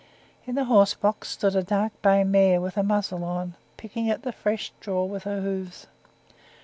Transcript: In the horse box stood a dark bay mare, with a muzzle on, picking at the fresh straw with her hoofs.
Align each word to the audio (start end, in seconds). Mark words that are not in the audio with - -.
In 0.47 0.55
the 0.55 0.63
horse 0.65 0.95
box 0.95 1.29
stood 1.29 1.55
a 1.55 1.61
dark 1.61 1.91
bay 2.01 2.23
mare, 2.23 2.59
with 2.59 2.75
a 2.75 2.81
muzzle 2.81 3.23
on, 3.23 3.53
picking 3.77 4.09
at 4.09 4.23
the 4.23 4.31
fresh 4.31 4.73
straw 4.79 5.03
with 5.05 5.25
her 5.25 5.41
hoofs. 5.41 5.85